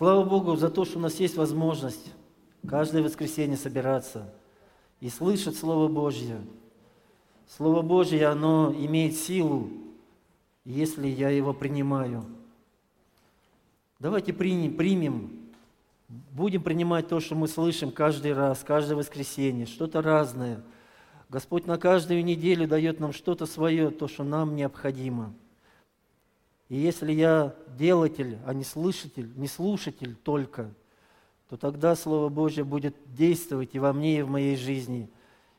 [0.00, 2.10] Слава Богу за то, что у нас есть возможность
[2.66, 4.32] каждое воскресенье собираться
[4.98, 6.40] и слышать Слово Божье.
[7.46, 9.68] Слово Божье, оно имеет силу,
[10.64, 12.24] если я его принимаю.
[13.98, 15.38] Давайте примем,
[16.08, 20.62] будем принимать то, что мы слышим каждый раз, каждое воскресенье, что-то разное.
[21.28, 25.34] Господь на каждую неделю дает нам что-то свое, то, что нам необходимо.
[26.70, 30.70] И если я делатель, а не слышатель, не слушатель только,
[31.48, 35.10] то тогда Слово Божье будет действовать и во мне, и в моей жизни.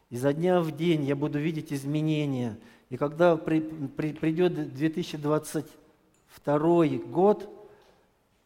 [0.10, 2.58] И за дня в день я буду видеть изменения.
[2.90, 7.50] И когда при, при, придет 2022 год,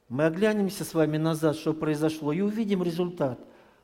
[0.09, 3.40] мы оглянемся с вами назад, что произошло, и увидим результат.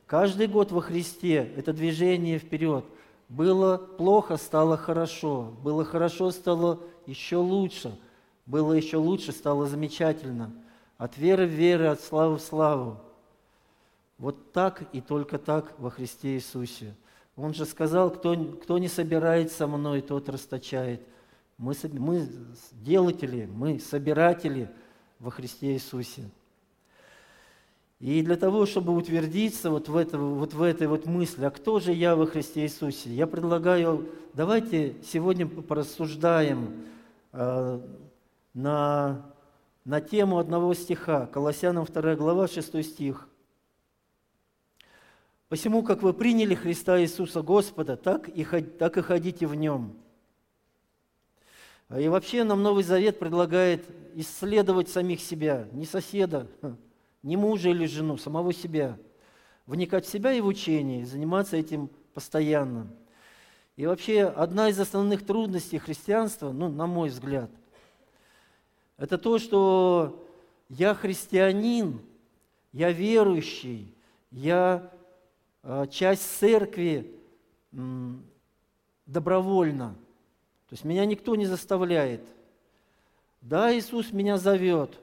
[0.08, 2.84] Каждый год во Христе– это движение вперед.
[3.30, 5.54] Было плохо, стало хорошо.
[5.64, 7.96] Было хорошо, стало еще лучше–
[8.52, 10.52] было еще лучше, стало замечательно.
[10.98, 12.98] От веры в веру, от славы в славу.
[14.18, 16.94] Вот так и только так во Христе Иисусе.
[17.38, 21.02] Он же сказал, кто, кто не собирает со мной, тот расточает.
[21.58, 22.28] Мы, мы
[22.74, 24.70] делатели, мы собиратели
[25.20, 26.30] во Христе Иисусе.
[28.02, 31.80] И для того, чтобы утвердиться вот в, это, вот в этой вот мысли, а кто
[31.80, 36.84] же я во Христе Иисусе, я предлагаю, давайте сегодня порассуждаем
[37.32, 37.80] э,
[38.54, 39.34] на,
[39.86, 43.28] на тему одного стиха, Колоссянам 2 глава, 6 стих.
[45.50, 49.98] «Посему, как вы приняли Христа Иисуса Господа, так и, так и ходите в Нем».
[51.98, 53.86] И вообще нам Новый Завет предлагает
[54.16, 56.48] исследовать самих себя, не соседа,
[57.24, 58.98] не мужа или жену, самого себя,
[59.66, 62.88] вникать в себя и в учение, заниматься этим постоянно.
[63.76, 67.50] И вообще одна из основных трудностей христианства, ну, на мой взгляд,
[69.02, 70.24] это то, что
[70.70, 72.02] я христианин,
[72.72, 73.92] я верующий,
[74.30, 74.92] я
[75.64, 77.12] э, часть церкви
[79.08, 79.96] добровольно.
[80.70, 82.22] То есть меня никто не заставляет.
[83.42, 85.00] Да, Иисус меня зовет,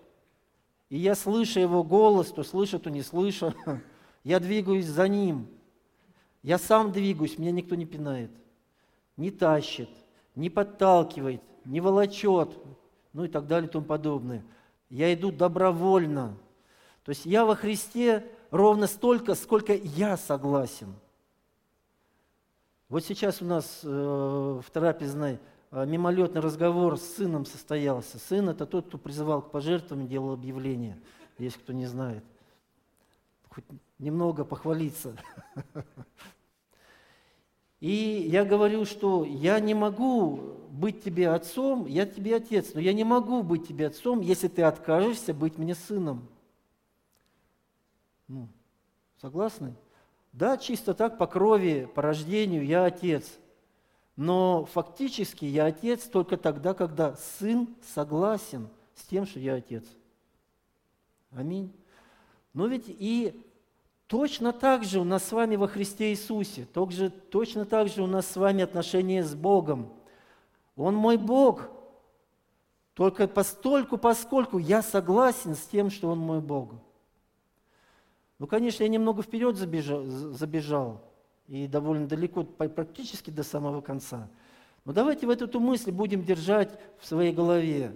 [0.90, 3.52] и я слышу Его голос, то слышу, то не слышу.
[4.22, 5.48] Я двигаюсь за Ним.
[6.44, 8.30] Я сам двигаюсь, меня никто не пинает,
[9.16, 9.90] не тащит,
[10.36, 12.56] не подталкивает, не волочет,
[13.18, 14.44] ну и так далее и тому подобное.
[14.90, 16.36] Я иду добровольно.
[17.02, 20.94] То есть я во Христе ровно столько, сколько я согласен.
[22.88, 25.40] Вот сейчас у нас э, в трапезной
[25.72, 28.20] э, мимолетный разговор с сыном состоялся.
[28.20, 30.96] Сын– это тот, кто призывал к пожертвованию, делал объявление,
[31.38, 32.22] если кто не знает.
[33.48, 33.64] Хоть
[33.98, 35.16] немного похвалиться.
[37.80, 42.92] И я говорю, что я не могу быть тебе отцом, я тебе отец, но я
[42.92, 46.28] не могу быть тебе отцом, если ты откажешься быть мне сыном.
[48.26, 48.48] Ну,
[49.20, 49.74] согласны?
[50.32, 53.38] Да, чисто так, по крови, по рождению я отец.
[54.16, 59.84] Но фактически я отец только тогда, когда сын согласен с тем, что я отец.
[61.30, 61.72] Аминь.
[62.52, 63.40] Но ведь и
[64.08, 68.06] Точно так же у нас с вами во Христе Иисусе, также, точно так же у
[68.06, 69.92] нас с вами отношения с Богом.
[70.76, 71.68] Он мой Бог,
[72.94, 76.72] только постольку, поскольку я согласен с тем, что Он мой Бог.
[78.38, 81.02] Ну, конечно, я немного вперед забежал, забежал
[81.46, 84.30] и довольно далеко, практически до самого конца.
[84.86, 87.94] Но давайте в эту мысль будем держать в своей голове.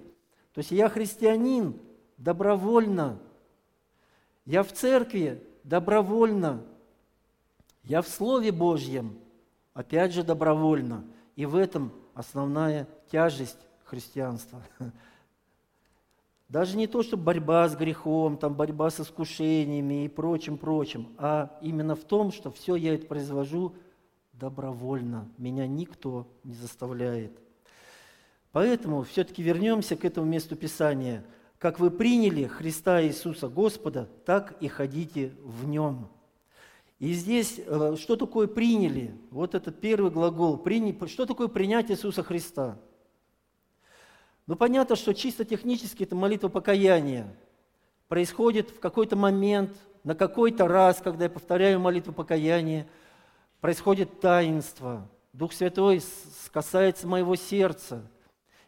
[0.53, 1.81] То есть я христианин
[2.19, 3.19] добровольно,
[4.45, 6.63] я в церкви добровольно.
[7.85, 9.19] Я в Слове Божьем,
[9.75, 11.05] опять же, добровольно.
[11.37, 14.63] И в этом основная тяжесть христианства.
[16.49, 21.59] Даже не то, что борьба с грехом, там борьба с искушениями и прочим, прочим, а
[21.63, 23.75] именно в том, что все я это произвожу
[24.35, 25.29] добровольно.
[25.39, 27.33] Меня никто не заставляет.
[28.51, 31.25] Поэтому все-таки вернемся к этому месту Писания–
[31.63, 36.09] как вы приняли Христа Иисуса Господа, так и ходите в Нем.
[36.99, 39.15] И здесь, э, что такое приняли?
[39.31, 40.61] Вот этот первый глагол.
[41.07, 42.79] Что такое принять Иисуса Христа?
[44.49, 47.33] Ну, понятно, что чисто технически это молитва покаяния.
[48.09, 49.71] Происходит в какой-то момент,
[50.03, 52.89] на какой-то раз, когда я повторяю молитву покаяния,
[53.61, 55.09] происходит таинство.
[55.33, 56.03] Дух Святой
[56.51, 58.03] касается моего сердца,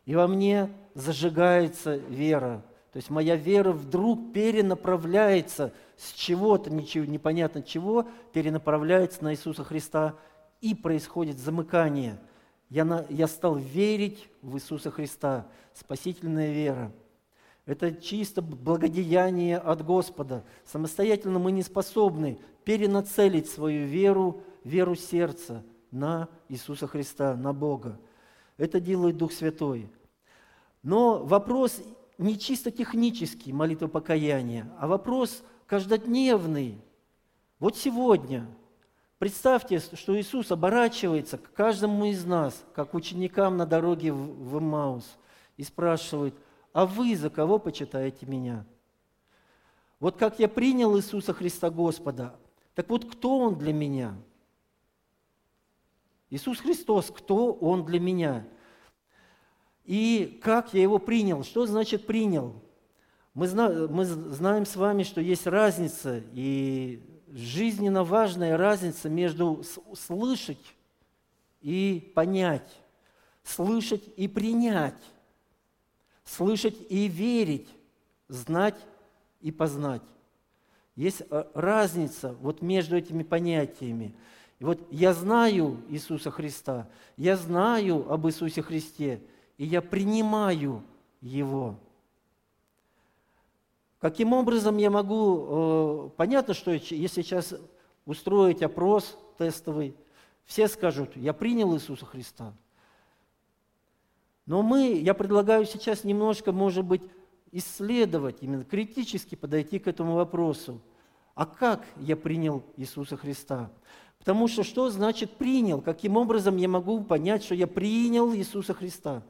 [0.06, 2.62] и во мне зажигается вера.
[2.94, 10.14] То есть моя вера вдруг перенаправляется с чего-то, ничего, непонятно чего, перенаправляется на Иисуса Христа,
[10.60, 12.20] и происходит замыкание.
[12.70, 16.92] Я, на, я стал верить в Иисуса Христа, спасительная вера.
[17.66, 20.44] Это чисто благодеяние от Господа.
[20.64, 27.98] Самостоятельно мы не способны перенацелить свою веру, веру сердца на Иисуса Христа, на Бога.
[28.56, 29.90] Это делает Дух Святой.
[30.84, 31.82] Но вопрос
[32.18, 36.80] не чисто технический, молитва покаяния, а вопрос каждодневный.
[37.58, 38.46] Вот сегодня
[39.18, 45.16] представьте, что Иисус оборачивается к каждому из нас, как ученикам на дороге в Маус,
[45.56, 46.34] и спрашивает,
[46.72, 48.64] а вы за кого почитаете меня?
[50.00, 52.34] Вот как я принял Иисуса Христа Господа,
[52.74, 54.14] так вот кто Он для меня?
[56.30, 58.46] Иисус Христос, кто Он для меня?
[59.84, 61.44] И как я его принял?
[61.44, 62.54] Что значит принял?
[63.34, 67.02] Мы, зна, мы знаем с вами, что есть разница, и
[67.32, 69.62] жизненно важная разница между
[69.94, 70.64] слышать
[71.60, 72.80] и понять,
[73.42, 74.94] слышать и принять,
[76.24, 77.68] слышать и верить,
[78.28, 78.78] знать
[79.40, 80.02] и познать.
[80.96, 84.14] Есть э, разница вот между этими понятиями.
[84.60, 89.20] И вот я знаю Иисуса Христа, я знаю об Иисусе Христе–
[89.58, 90.82] и я принимаю
[91.20, 91.76] его.
[94.00, 95.46] Каким образом я могу...
[95.48, 97.54] Э, понятно, что если сейчас
[98.04, 99.96] устроить опрос тестовый,
[100.44, 102.52] все скажут, я принял Иисуса Христа.
[104.46, 107.02] Но мы, я предлагаю сейчас немножко, может быть,
[107.50, 110.80] исследовать, именно критически подойти к этому вопросу.
[111.34, 113.70] А как я принял Иисуса Христа?
[114.18, 115.80] Потому что что значит принял?
[115.80, 119.22] Каким образом я могу понять, что я принял Иисуса Христа?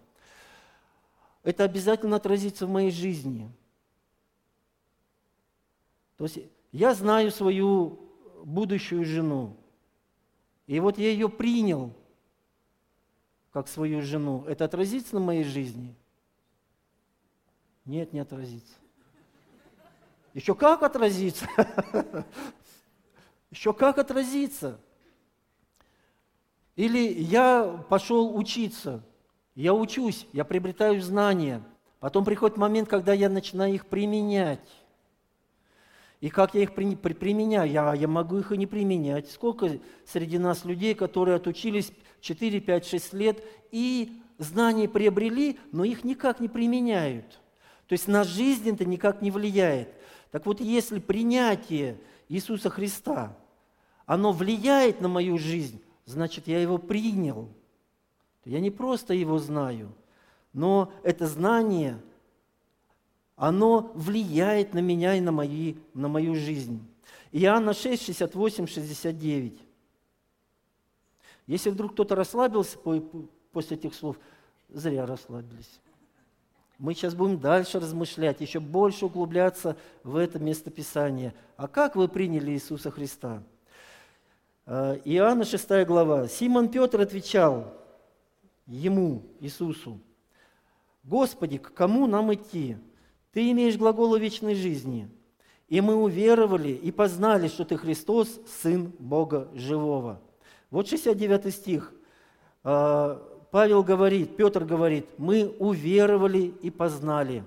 [1.45, 3.53] Это обязательно отразится в моей жизни.
[6.17, 6.39] То есть
[6.73, 8.01] я знаю свою
[8.45, 9.55] будущую жену,
[10.67, 11.93] и вот я ее принял
[13.53, 14.45] как свою жену.
[14.49, 15.95] Это отразится на моей жизни?
[17.85, 18.75] Нет, не отразится.
[20.33, 21.47] Еще как отразится?
[23.51, 24.81] Еще как отразится?
[26.75, 29.05] Или я пошел учиться–
[29.55, 31.63] я учусь, я приобретаю знания.
[32.01, 34.69] Потом приходит момент, когда я начинаю их применять.
[36.21, 37.71] И как я их при, при, применяю?
[37.71, 39.31] Я, я могу их и не применять.
[39.31, 46.03] Сколько среди нас людей, которые отучились 4, 5, 6 лет и знания приобрели, но их
[46.03, 47.41] никак не применяют.
[47.87, 49.89] То есть на жизнь это никак не влияет.
[50.31, 51.99] Так вот, если принятие
[52.29, 53.37] Иисуса Христа,
[54.07, 57.49] оно влияет на мою жизнь, значит, я его принял–
[58.45, 59.93] я не просто его знаю,
[60.53, 62.01] но это знание,
[63.37, 66.87] оно влияет на меня и на, мои, на мою жизнь.
[67.33, 69.59] Иоанна 6, 68, 69.
[71.47, 74.17] Если вдруг кто-то расслабился после этих слов,
[74.69, 75.81] зря расслабились.
[76.79, 81.35] Мы сейчас будем дальше размышлять, еще больше углубляться в это местописание.
[81.57, 83.43] А как вы приняли Иисуса Христа?
[84.67, 86.27] Э, Иоанна 6 глава.
[86.29, 87.73] Симон Петр отвечал,
[88.67, 90.01] Ему, Иисусу,
[91.03, 92.79] «Господи, к кому нам идти?
[93.33, 95.09] Ты имеешь глаголы вечной жизни,
[95.69, 100.21] и мы уверовали и познали, что Ты Христос, Сын Бога Живого».
[100.71, 101.93] Вот 69 стих.
[102.63, 107.45] А, Павел говорит, Петр говорит, мы уверовали и познали.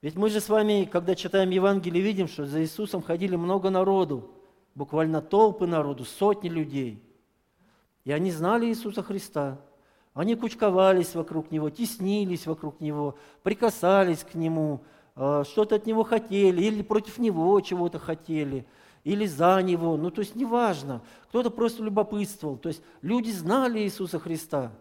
[0.00, 4.30] Ведь мы же с вами, когда читаем Евангелие, видим, что за Иисусом ходили много народу,
[4.74, 7.02] буквально толпы народу, сотни людей.
[8.04, 9.60] И они знали Иисуса Христа–
[10.16, 14.82] они кучковались вокруг него, теснились вокруг него, прикасались к нему,
[15.14, 18.66] э, что-то от него хотели, или против него чего-то хотели,
[19.04, 19.98] или за него.
[19.98, 21.02] Ну, то есть неважно.
[21.28, 22.56] Кто-то просто любопытствовал.
[22.56, 24.72] То есть люди знали Иисуса Христа.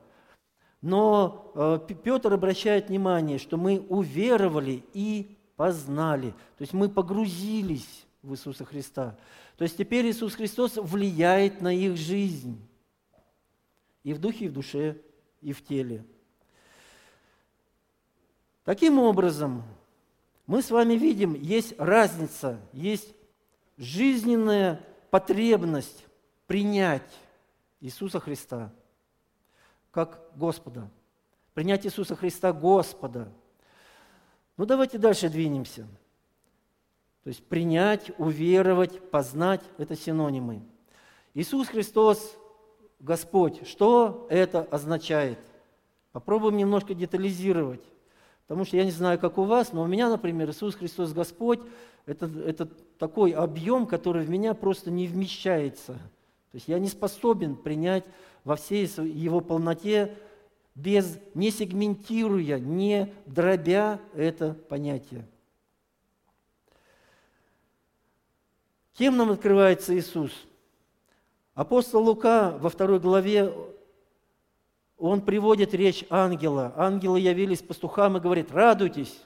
[0.81, 6.29] Но э, Петр обращает внимание, что мы уверовали и познали.
[6.57, 9.17] То есть мы погрузились в Иисуса Христа.
[9.57, 12.57] То есть теперь Иисус Христос влияет на их жизнь.
[14.05, 15.01] И в духе, и в душе
[15.45, 16.03] и в теле.
[18.63, 19.63] Таким образом,
[20.47, 23.13] мы с вами видим, есть разница, есть
[23.77, 26.03] жизненная потребность
[26.47, 27.15] принять
[27.79, 28.73] Иисуса Христа
[29.91, 30.89] как Господа.
[31.53, 33.31] Принять Иисуса Христа Господа.
[34.57, 35.87] Ну давайте дальше двинемся.
[37.23, 40.63] То есть принять, уверовать, познать– это синонимы.
[41.35, 42.35] Иисус Христос
[42.99, 43.67] Господь.
[43.67, 45.39] Что это означает?
[46.11, 47.81] Попробуем немножко детализировать.
[48.47, 51.59] Потому что я не знаю, как у вас, но у меня, например, Иисус Христос Господь
[52.05, 52.67] это, это
[52.99, 55.93] такой объем, который в меня просто не вмещается.
[55.93, 58.05] То есть я не способен принять
[58.43, 60.15] во всей его полноте
[60.75, 65.25] без, не сегментируя, не дробя это понятие.
[68.93, 70.31] Кем нам открывается Иисус?
[71.55, 73.53] Апостол Лука во второй главе,
[74.97, 76.73] он приводит речь ангела.
[76.75, 79.21] Ангелы явились пастухам и говорит, радуйтесь,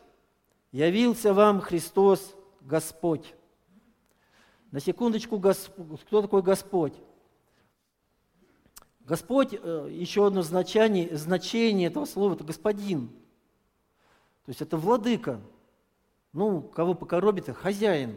[0.72, 3.34] явился вам Христос Господь.
[4.70, 6.94] На секундочку, кто такой Господь?
[9.00, 13.08] Господь, э, еще одно значение, значение этого слова, это господин.
[14.46, 15.42] То есть это владыка.
[16.32, 18.16] Ну, кого покоробит, хозяин,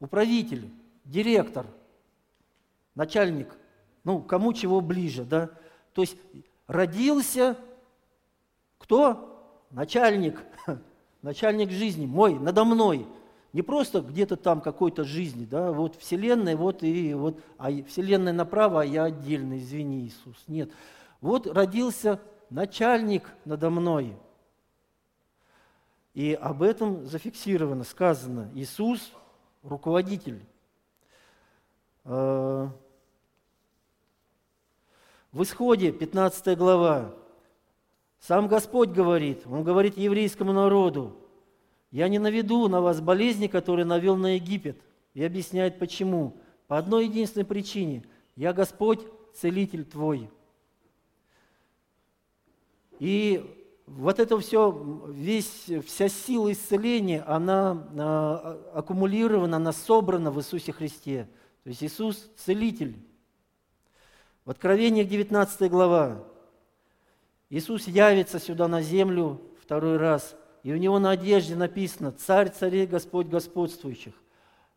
[0.00, 0.70] управитель,
[1.04, 1.66] директор,
[2.96, 3.56] начальник.
[4.02, 5.50] Ну, кому чего ближе, да?
[5.92, 6.16] То есть
[6.66, 7.56] родился
[8.78, 9.32] кто?
[9.70, 10.42] Начальник,
[11.22, 13.06] начальник жизни, мой, надо мной–
[13.56, 18.82] не просто где-то там какой-то жизни, да, вот Вселенная, вот и вот, а Вселенная направо,
[18.82, 20.44] а я отдельно, извини, Иисус.
[20.46, 20.70] Нет.
[21.22, 24.14] Вот родился начальник надо мной.
[26.12, 28.50] И об этом зафиксировано, сказано.
[28.54, 29.10] Иисус–
[29.62, 30.44] руководитель.
[35.36, 37.14] В Исходе, 15 глава,
[38.20, 41.14] сам Господь говорит, Он говорит еврейскому народу,
[41.90, 44.80] я не наведу на вас болезни, которые навел на Египет.
[45.12, 46.38] И объясняет почему.
[46.68, 48.02] По одной единственной причине.
[48.34, 49.00] Я Господь,
[49.34, 50.30] целитель твой.
[52.98, 53.44] И
[53.84, 61.28] вот это все, весь, вся сила исцеления, она а, аккумулирована, она собрана в Иисусе Христе.
[61.62, 62.96] То есть Иисус– целитель.
[64.46, 66.24] В Откровениях 19 глава
[67.50, 70.34] Иисус явится сюда на землю второй раз–
[70.66, 74.14] и у него на одежде написано «Царь царей, Господь господствующих».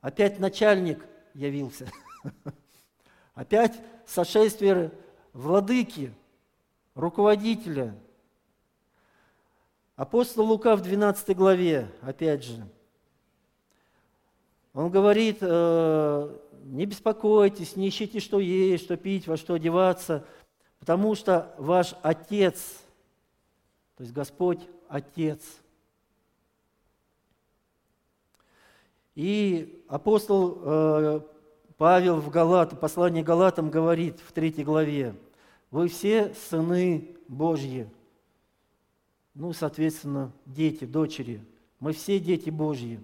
[0.02, 1.88] Опять начальник явился.
[3.34, 3.74] Опять
[4.06, 4.92] сошествие
[5.34, 6.14] владыки,
[6.94, 7.96] руководителя.
[9.96, 12.64] Апостол Лука в 12 главе, опять же,
[14.76, 20.26] он говорит, э, не беспокойтесь, не ищите, что есть, что пить, во что одеваться,
[20.80, 22.84] потому что ваш Отец,
[23.98, 25.42] то есть Господь Отец–
[29.20, 31.20] И апостол э,
[31.76, 35.14] Павел в Галат, послании Галатам говорит в третьей главе,
[35.72, 37.90] вы все сыны Божьи.
[39.34, 41.44] Ну, соответственно, дети, дочери.
[41.82, 43.02] Мы все дети Божьи.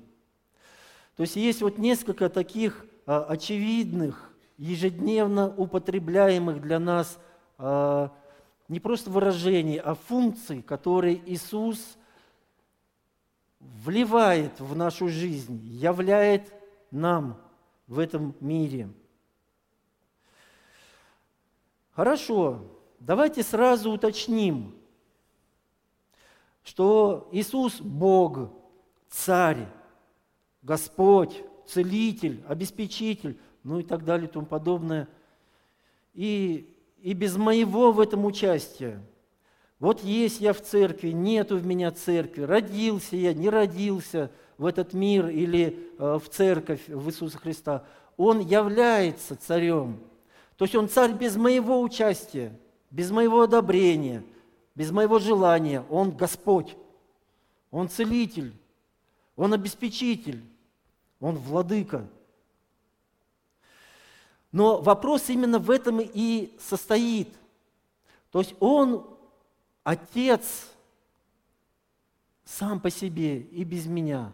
[1.17, 7.19] То есть есть вот несколько таких очевидных, ежедневно употребляемых для нас
[7.57, 8.11] а,
[8.67, 11.97] не просто выражений, а функций, которые Иисус
[13.59, 16.53] вливает в нашу жизнь, являет
[16.91, 17.39] нам
[17.87, 18.89] в этом мире.
[21.93, 22.61] Хорошо,
[22.99, 24.75] давайте сразу уточним,
[26.63, 28.49] что Иисус– Бог,
[29.09, 29.67] Царь,
[30.61, 35.07] Господь, Целитель, Обеспечитель, ну и так далее и тому подобное.
[36.13, 39.01] И, и без моего в этом участия–
[39.79, 44.93] вот есть я в церкви, нету в меня церкви, родился я, не родился в этот
[44.93, 47.83] мир или э, в церковь в Иисуса Христа.
[48.15, 49.99] Он является царем.
[50.55, 52.57] То есть он царь без моего участия,
[52.89, 54.23] без моего одобрения,
[54.75, 55.83] без моего желания.
[55.89, 56.77] Он Господь,
[57.69, 58.53] Он целитель,
[59.35, 60.41] Он обеспечитель,
[61.19, 62.07] Он владыка.
[64.51, 67.33] Но вопрос именно в этом и состоит.
[68.31, 69.05] То есть Он
[69.83, 70.71] Отец
[72.45, 74.31] сам по себе и без меня.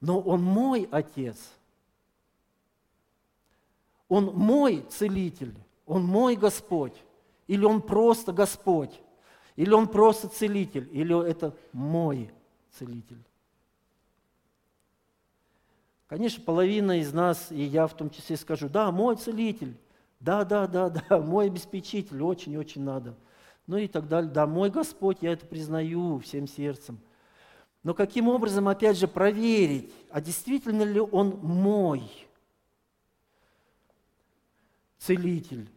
[0.00, 1.36] Но Он мой Отец.
[4.08, 5.54] Он мой целитель.
[5.84, 6.94] Он мой Господь.
[7.46, 9.00] Или Он просто Господь.
[9.56, 10.88] Или Он просто целитель.
[10.92, 12.30] Или это мой
[12.70, 13.22] целитель.
[16.06, 19.76] Конечно, половина из нас, и я в том числе скажу, да, мой целитель,
[20.20, 23.14] да, да, да, да, мой обеспечитель, очень-очень надо–
[23.66, 24.30] ну и так далее.
[24.30, 26.98] Да, мой Господь, я это признаю всем сердцем.
[27.82, 32.02] Но каким образом, опять же, проверить, а действительно ли Он мой
[34.98, 35.68] целитель,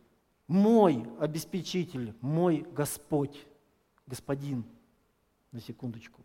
[0.47, 3.45] мой обеспечитель, мой Господь,
[4.07, 4.63] Господин,
[5.51, 6.23] на секундочку.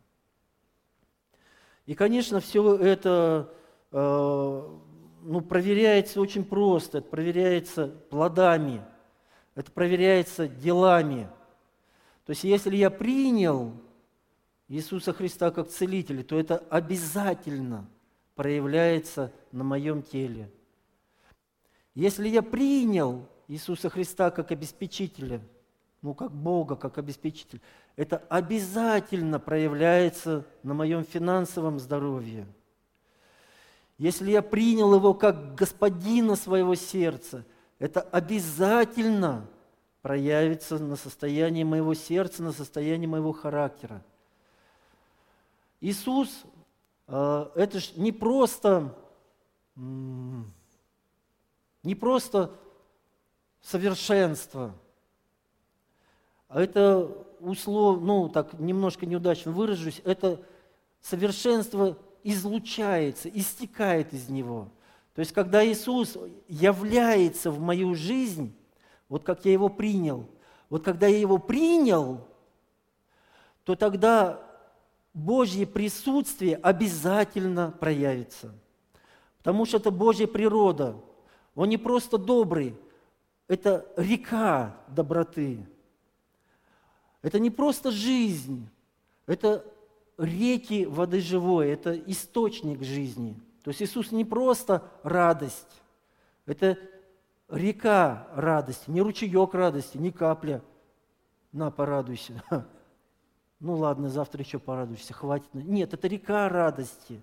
[1.85, 3.55] И, конечно, все это
[3.97, 8.83] ну, проверяется очень просто, это проверяется плодами,
[9.55, 11.29] это проверяется делами–
[12.25, 13.73] то есть если я принял
[14.69, 17.89] Иисуса Христа как целителя, то это обязательно
[18.35, 20.51] проявляется на моем теле.
[21.95, 25.41] Если я принял Иисуса Христа как обеспечителя,
[26.01, 27.61] ну как Бога, как обеспечитель,
[27.95, 32.47] это обязательно проявляется на моем финансовом здоровье.
[33.99, 37.45] Если я принял Его как господина своего сердца,
[37.79, 39.47] это обязательно
[40.03, 44.03] проявится на состоянии моего сердца, на состоянии моего характера.
[45.81, 46.45] Иисус
[47.07, 48.95] э,– это же не просто,
[49.77, 50.45] не
[51.95, 52.51] просто
[53.63, 54.75] совершенство,
[56.49, 57.11] а это
[57.41, 60.41] услов, ну так немножко неудачно выражусь, это
[61.01, 64.69] совершенство излучается, истекает из него.
[65.15, 68.53] То есть, когда Иисус является в мою жизнь,
[69.09, 70.27] вот как я его принял,
[70.71, 72.27] вот когда я его принял,
[73.63, 74.43] то тогда
[75.13, 78.53] Божье присутствие обязательно проявится.
[79.39, 80.97] Потому что это Божья природа.
[81.55, 82.75] Он не просто добрый,
[83.47, 85.65] это река доброты.
[87.23, 88.69] Это не просто жизнь,
[89.27, 89.65] это
[90.19, 93.37] реки воды живой, это источник жизни.
[93.63, 95.83] То есть Иисус не просто радость,
[96.47, 96.79] это
[97.49, 100.63] река радости, не ручеек радости, не капля.
[101.53, 102.43] На, порадуйся.
[103.61, 105.49] Ну ладно, завтра еще порадуйся, хватит.
[105.55, 107.23] Нет, это река радости.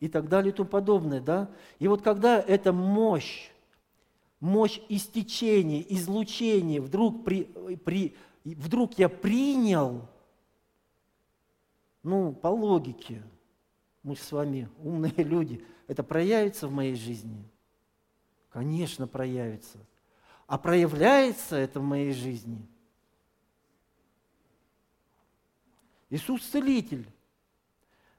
[0.00, 1.48] И так далее и тому подобное, да?
[1.78, 3.50] И вот когда эта мощь,
[4.40, 7.44] мощь истечения, излучения, вдруг, при,
[7.84, 10.08] при, вдруг я принял,
[12.04, 13.22] ну, по логике,
[14.04, 17.44] мы с вами умные люди, это проявится в моей жизни–
[18.54, 19.78] Конечно, проявится.
[20.46, 22.64] А проявляется это в моей жизни.
[26.08, 27.04] Иисус целитель.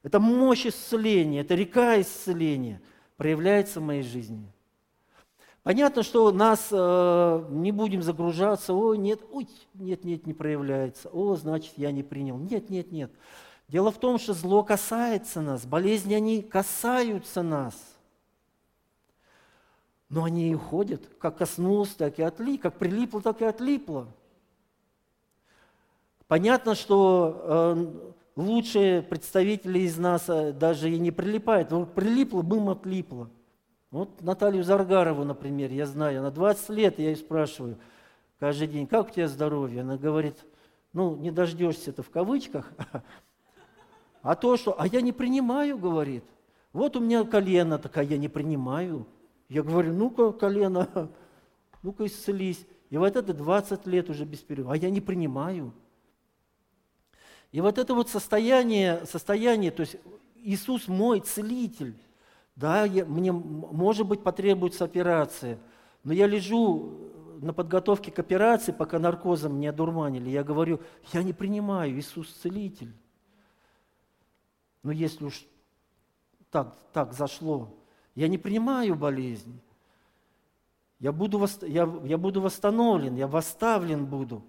[0.03, 2.81] Это мощь исцеления, это река исцеления
[3.15, 4.51] проявляется в моей жизни.
[5.63, 11.35] Понятно, что нас э, не будем загружаться, о, нет, ой, нет, нет, не проявляется, о,
[11.35, 12.37] значит, я не принял.
[12.37, 13.09] Нет, нет, нет.
[13.67, 17.75] Дело в том, что зло касается нас, болезни, они касаются нас–
[20.09, 24.07] но они и уходят, как коснулось, так и отли, как прилипло, так и отлипло.
[26.27, 31.71] Понятно, что э, лучшие представители из нас э, даже и не прилипают.
[31.71, 33.29] Вот прилипло, бым, отлипло.
[33.91, 37.77] Вот Наталью Заргарову, например, я знаю, она 20 лет, я ее спрашиваю
[38.39, 39.81] каждый день, как у тебя здоровье?
[39.81, 40.37] Она говорит,
[40.93, 42.71] ну, не дождешься это в кавычках,
[44.25, 46.23] а то, что, а я не принимаю, говорит.
[46.73, 49.05] Вот у меня колено такая, я не принимаю.
[49.49, 51.11] Я говорю, ну-ка, колено,
[51.83, 52.65] ну-ка исцелись.
[52.89, 54.73] И вот это 20 лет уже без перерыва.
[54.73, 55.71] А я не принимаю.
[57.51, 59.97] И вот это вот состояние, состояние, то есть
[60.37, 61.95] Иисус мой целитель.
[62.55, 65.59] Да, я, мне, может быть, потребуется операция,
[66.03, 67.11] но я лежу
[67.41, 70.31] на подготовке к операции, пока наркозом не одурманили.
[70.31, 70.81] Я говорю,
[71.13, 72.91] я не принимаю, Иисус целитель.
[74.85, 75.47] Но если уж
[76.51, 77.75] так, так зашло,
[78.13, 79.59] я не принимаю болезнь.
[80.99, 84.45] Я буду, я, я буду восстановлен, я восставлен буду.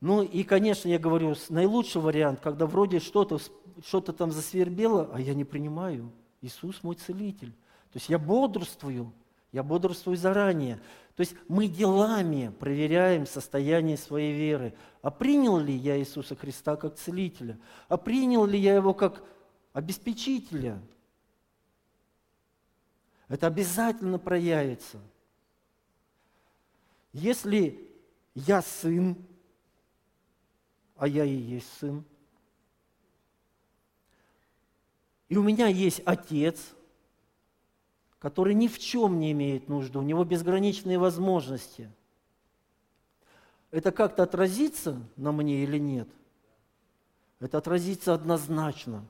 [0.00, 3.38] Ну и, конечно, я говорю, наилучший вариант, когда вроде что-то
[3.86, 6.10] что там засвербело, а я не принимаю.
[6.40, 7.52] Иисус мой целитель.
[7.92, 9.12] То есть я бодрствую,
[9.52, 10.80] я бодрствую заранее.
[11.14, 14.74] То есть мы делами проверяем состояние своей веры.
[15.02, 17.60] А принял ли я Иисуса Христа как целителя?
[17.88, 19.22] А принял ли я его как
[19.76, 20.80] обеспечителя?
[23.28, 24.98] Это обязательно проявится.
[27.12, 27.86] Если
[28.34, 29.14] я сын,
[30.96, 32.02] а я и есть сын,
[35.28, 36.74] и у меня есть отец,
[38.18, 41.92] который ни в чем не имеет нужды, у него безграничные возможности,
[43.70, 46.08] это как-то отразится на мне или нет?
[47.40, 49.04] Это отразится однозначно.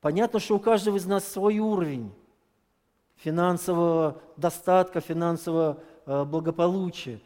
[0.00, 2.12] Понятно, что у каждого из нас свой уровень
[3.16, 7.20] финансового достатка, финансового э, благополучия.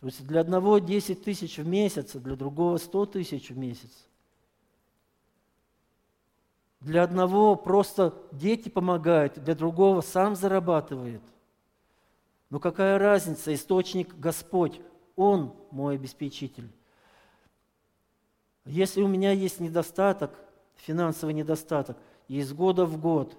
[0.00, 3.90] То есть для одного 10 тысяч в месяц, а для другого 100 тысяч в месяц.
[6.80, 11.22] Для одного просто дети помогают, для другого сам зарабатывает.
[12.50, 14.80] Но какая разница, источник Господь,
[15.16, 16.70] Он мой обеспечитель.
[18.66, 20.32] Если у меня есть недостаток,
[20.76, 21.96] финансовый недостаток,
[22.28, 23.36] из года в год,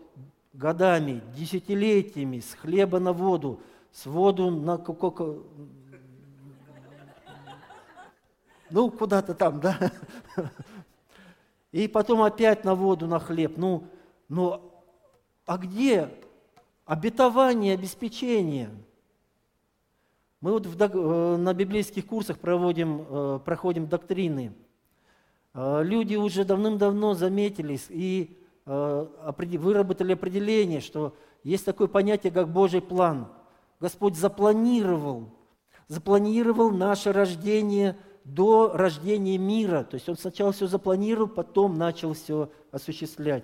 [0.54, 3.60] годами, десятилетиями, с хлеба на воду,
[3.92, 5.36] с воду на кока
[8.70, 9.92] ну, куда-то там, да,
[11.72, 13.58] и потом опять на воду, на хлеб.
[13.58, 13.84] Ну,
[14.28, 14.62] ну
[15.46, 16.10] а где
[16.86, 18.70] обетование, обеспечение?
[20.42, 24.54] Мы вот в, э, на библейских курсах проводим, э, проходим доктрины.
[25.56, 33.28] Э, люди уже давным-давно заметились и выработали определение, что есть такое понятие, как Божий план.
[33.80, 35.30] Господь запланировал,
[35.88, 39.84] запланировал наше рождение до рождения мира.
[39.84, 43.44] То есть Он сначала все запланировал, потом начал все осуществлять.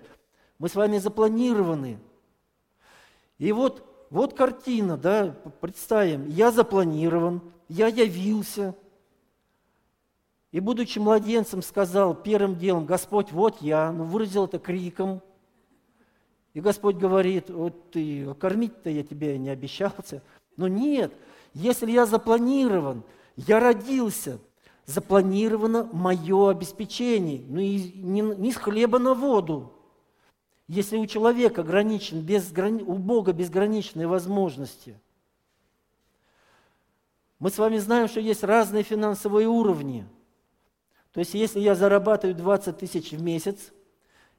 [0.58, 2.00] Мы с вами запланированы.
[3.38, 8.76] И вот вот картина, да, представим, я запланирован, я явился,
[10.52, 15.22] и, будучи младенцем, сказал первым делом, Господь, вот я, ну, выразил это криком.
[16.54, 20.22] И Господь говорит, вот ты, кормить-то я тебе не обещался.
[20.58, 21.14] Но нет,
[21.54, 23.04] если я запланирован,
[23.38, 24.40] я родился,
[24.86, 29.72] запланировано мое обеспечение, ну и не, не с хлеба на воду.
[30.68, 32.84] Если у человека ограничен, безграни...
[32.84, 35.00] у Бога безграничные возможности,
[37.40, 40.06] мы с вами знаем, что есть разные финансовые уровни.
[41.12, 43.72] То есть, если я зарабатываю 20 тысяч в месяц,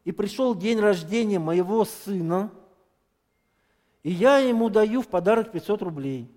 [0.05, 2.51] и пришел день рождения моего сына,
[4.03, 6.31] и я ему даю в подарок 500 рублей.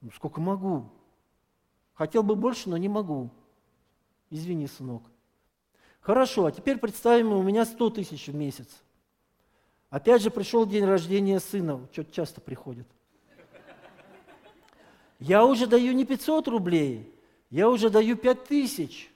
[0.00, 0.88] Ну, сколько могу.
[1.94, 3.30] Хотел бы больше, но не могу.
[4.30, 5.02] Извини, сынок.
[6.00, 8.68] Хорошо, а теперь представим, у меня 100 тысяч в месяц.
[9.90, 12.88] Опять же пришел день рождения сына, что-то часто приходит.
[15.18, 17.11] Я уже даю не 500 рублей,
[17.52, 19.12] я уже даю 5 тысяч.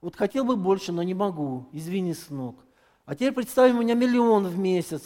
[0.00, 2.54] Вот хотел бы больше, но не могу, извини, сынок.
[3.04, 5.02] А теперь представим, у меня миллион в месяц.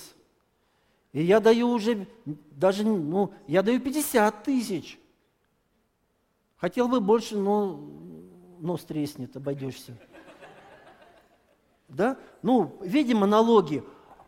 [1.13, 5.01] И я даю уже, даже, ну, я даю 50 тысяч.
[6.59, 7.81] Хотел бы больше, но
[8.59, 9.97] нос треснет, обойдешься.
[11.89, 12.19] Да?
[12.43, 13.83] Ну, видим аналогии.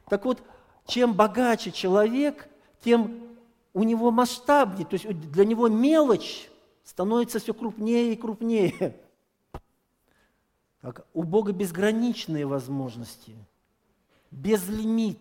[0.08, 0.42] Так вот,
[0.86, 2.48] чем богаче человек,
[2.82, 3.36] тем
[3.74, 6.49] у него масштабнее, то есть для него мелочь
[6.90, 8.96] становится все крупнее и крупнее.
[10.80, 13.36] Так, у Бога безграничные возможности,
[14.30, 15.20] безлимит.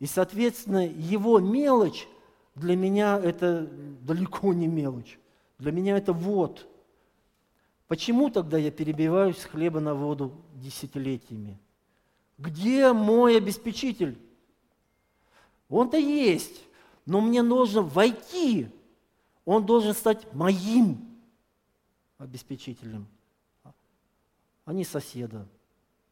[0.00, 2.08] И, соответственно, его мелочь
[2.56, 3.68] для меня это
[4.02, 5.18] далеко не мелочь.
[5.58, 6.66] Для меня это вот–
[7.88, 11.58] Почему тогда я перебиваюсь с хлеба на воду десятилетиями?
[12.36, 14.18] Где мой обеспечитель?
[15.70, 16.62] Он-то есть,
[17.06, 18.68] но мне нужно войти.
[19.48, 21.08] Он должен стать моим
[22.18, 23.06] обеспечителем,
[24.66, 25.48] а не соседа.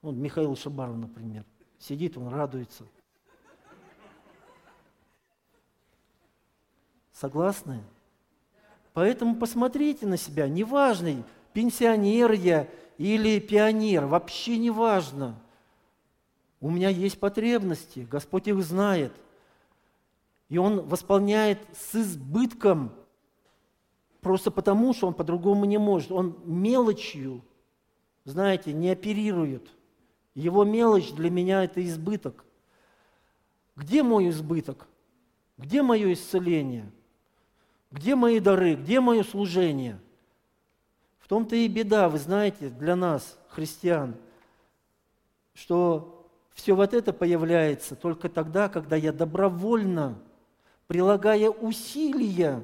[0.01, 1.45] Вот Михаил Шабаров, например,
[1.79, 2.85] сидит, он радуется.
[7.13, 7.85] Согласны?
[8.95, 11.23] Поэтому посмотрите на себя, неважно,
[11.53, 15.39] пенсионер я или пионер, вообще не важно.
[16.63, 19.13] У меня есть потребности, Господь их знает.
[20.49, 22.95] И Он восполняет с избытком,
[24.27, 26.11] просто потому, что Он по-другому не может.
[26.11, 27.43] Он мелочью,
[28.25, 29.71] знаете, не оперирует.
[30.35, 32.45] Его мелочь для меня– это избыток.
[33.77, 34.89] Где мой избыток?
[35.57, 36.91] Где мое исцеление?
[37.93, 38.75] Где мои дары?
[38.75, 40.01] Где мое служение–
[41.27, 44.15] в том-то и беда, вы знаете, для нас, христиан,
[45.55, 50.21] что все вот это появляется только тогда, когда я добровольно,
[50.87, 52.63] прилагая усилия,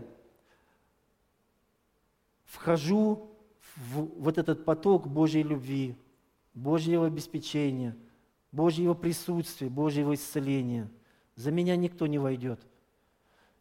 [2.53, 3.31] вхожу
[3.77, 5.97] в вот этот поток Божьей любви,
[6.55, 7.97] Божьего обеспечения,
[8.53, 10.91] Божьего присутствия, Божьего исцеления.
[11.35, 12.61] За меня никто не войдет.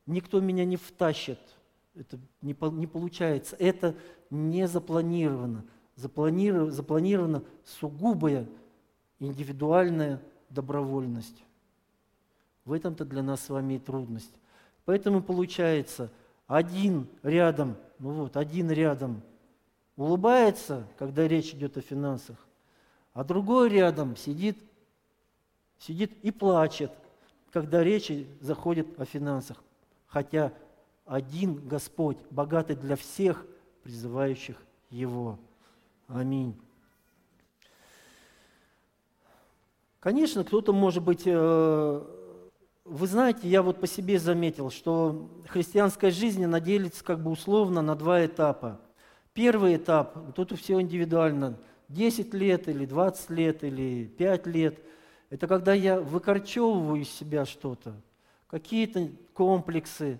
[0.05, 1.39] Никто меня не втащит–
[1.95, 3.55] это не, не получается.
[3.59, 3.95] Это
[4.29, 5.65] не запланировано.
[5.95, 8.47] Запланировано, запланирована сугубая
[9.19, 11.43] индивидуальная добровольность.
[12.65, 14.33] В этом-то для нас с вами и трудность.
[14.85, 16.11] Поэтому получается,
[16.51, 19.21] один рядом, ну вот, один рядом
[19.95, 22.35] улыбается, когда речь идет о финансах,
[23.13, 24.57] а другой рядом сидит,
[25.79, 26.91] сидит и плачет,
[27.51, 28.11] когда речь
[28.41, 29.63] заходит о финансах.
[30.07, 30.51] Хотя
[31.05, 33.45] один Господь, богатый для всех,
[33.83, 34.57] призывающих
[34.89, 35.39] Его.
[36.09, 36.59] Аминь.
[40.01, 42.20] Конечно, кто-то, может быть, э,
[42.91, 47.81] вы знаете, я вот по себе заметил, что христианская жизнь, она делится как бы условно
[47.81, 48.81] на два этапа.
[49.33, 54.79] Первый этап, тут все индивидуально, 10 лет или 20 лет или 5 лет,
[55.29, 57.93] это когда я выкорчевываю из себя что-то,
[58.49, 60.19] какие-то комплексы,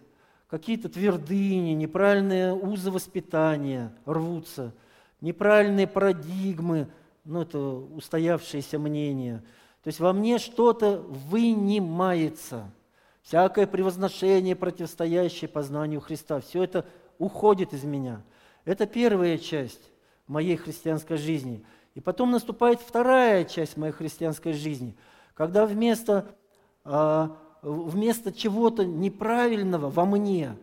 [0.50, 4.74] какие-то твердыни, неправильные узы воспитания рвутся,
[5.20, 6.88] неправильные парадигмы,
[7.26, 9.44] ну это устоявшееся мнение.
[9.84, 12.72] То есть во мне что-то вынимается.
[13.24, 16.86] всякое превозношение, противостоящее познанию Христа, все это
[17.18, 18.24] уходит из меня.
[18.66, 19.82] Это первая часть
[20.28, 21.64] моей христианской жизни.
[21.94, 24.96] И потом наступает вторая часть моей христианской жизни,
[25.34, 26.36] когда вместо,
[26.84, 30.56] а, вместо чего-то неправильного во мне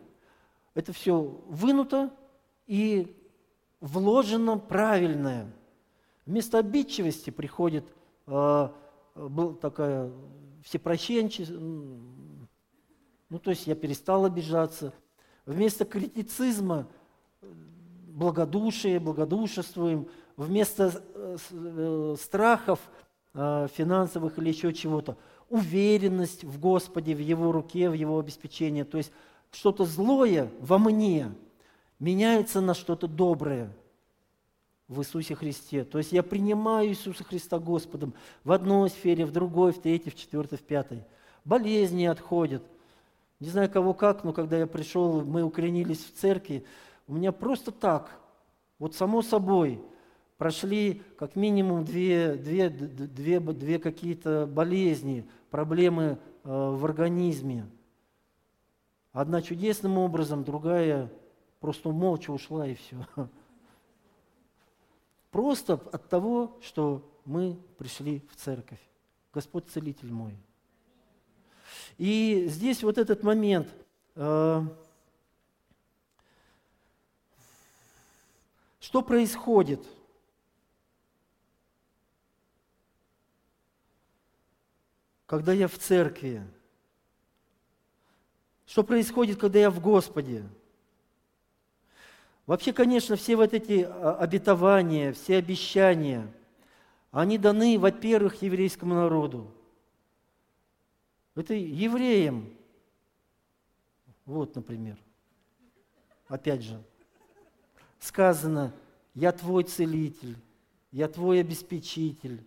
[0.73, 2.09] это все вынуто
[2.67, 3.15] и
[3.79, 5.51] вложено правильное.
[6.25, 7.85] Вместо обидчивости приходит
[8.27, 8.69] э,
[9.15, 10.11] был такая
[10.63, 14.93] всепрощенчество, ну то есть я перестал обижаться.
[15.45, 16.87] Вместо критицизма
[18.19, 20.07] благодушие, благодушествуем.
[20.35, 22.79] Вместо э, э, страхов
[23.33, 25.17] э, финансовых или еще чего-то,
[25.49, 28.83] уверенность в Господе, в Его руке, в Его обеспечении.
[28.83, 29.11] То есть
[29.51, 31.33] что-то злое во мне
[31.99, 33.73] меняется на что-то доброе
[34.89, 35.85] в Иисусе Христе.
[35.85, 40.15] То есть я принимаю Иисуса Христа Господом в одной сфере, в другой, в третьей, в
[40.15, 41.05] четвертой, в пятой.
[41.45, 42.63] Болезни отходят.
[43.39, 46.65] Не знаю кого как, но когда я пришел, мы укоренились в церкви,
[47.07, 48.19] у меня просто так,
[48.79, 49.81] вот само собой,
[50.37, 57.69] прошли как минимум две, две, две, две какие-то болезни, проблемы э, в организме.
[59.11, 61.11] Одна чудесным образом, другая
[61.59, 62.97] просто молча ушла и все.
[65.31, 68.79] Просто от того, что мы пришли в церковь.
[69.33, 70.35] Господь целитель мой.
[71.97, 73.67] И здесь вот этот момент.
[74.15, 74.63] Э,
[78.79, 79.85] что происходит?
[85.27, 86.43] Когда я в церкви?
[88.65, 90.49] Что происходит, когда я в Господе?
[92.49, 96.33] Вообще, конечно, все вот эти а, обетования, все обещания,
[97.11, 99.51] они даны, во-первых, еврейскому народу.
[101.35, 102.51] Это евреям.
[104.25, 104.97] Вот, например.
[106.27, 106.81] Опять же,
[107.99, 108.73] сказано,
[109.13, 110.35] я твой целитель,
[110.91, 112.43] я твой обеспечитель.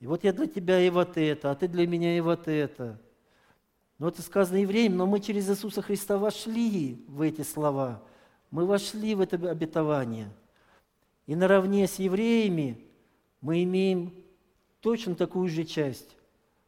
[0.00, 3.00] И вот я для тебя и вот это, а ты для меня и вот это.
[4.00, 8.02] Но это сказано евреям, но мы через Иисуса Христа вошли в эти слова–
[8.54, 10.30] мы вошли в это обетование.
[11.26, 12.78] И наравне с евреями
[13.40, 14.14] мы имеем
[14.80, 16.16] точно такую же часть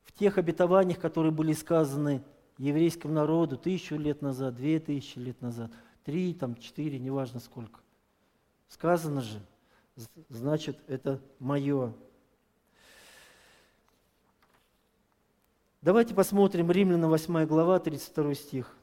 [0.02, 2.24] в тех обетованиях, которые были сказаны
[2.58, 5.70] еврейскому народу тысячу лет назад, две тысячи лет назад,
[6.02, 7.78] три, там, четыре, неважно сколько.
[8.66, 9.40] Сказано же,
[10.28, 11.92] значит, это мое.
[15.82, 18.75] Давайте посмотрим Римляна 8 глава, 32 стих.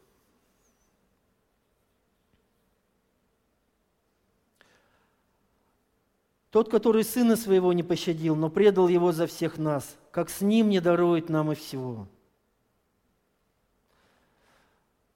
[6.54, 10.70] Тот, который Сына Своего не пощадил, но предал Его за всех нас, как с Ним
[10.70, 12.08] не дарует нам и всего.